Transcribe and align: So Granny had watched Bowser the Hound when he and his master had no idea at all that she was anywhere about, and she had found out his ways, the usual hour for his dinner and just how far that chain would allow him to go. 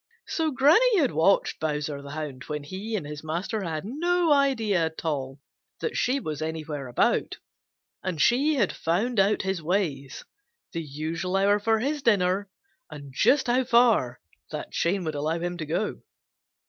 So 0.25 0.49
Granny 0.49 0.97
had 0.97 1.11
watched 1.11 1.59
Bowser 1.59 2.01
the 2.01 2.09
Hound 2.09 2.45
when 2.45 2.63
he 2.63 2.95
and 2.95 3.05
his 3.05 3.23
master 3.23 3.61
had 3.61 3.85
no 3.85 4.33
idea 4.33 4.85
at 4.87 5.05
all 5.05 5.39
that 5.79 5.95
she 5.95 6.19
was 6.19 6.41
anywhere 6.41 6.87
about, 6.87 7.37
and 8.01 8.19
she 8.19 8.55
had 8.55 8.73
found 8.73 9.19
out 9.19 9.43
his 9.43 9.61
ways, 9.61 10.25
the 10.71 10.81
usual 10.81 11.35
hour 11.37 11.59
for 11.59 11.77
his 11.77 12.01
dinner 12.01 12.49
and 12.89 13.13
just 13.15 13.45
how 13.45 13.63
far 13.63 14.19
that 14.49 14.71
chain 14.71 15.03
would 15.03 15.13
allow 15.13 15.37
him 15.37 15.55
to 15.59 15.67
go. 15.67 16.01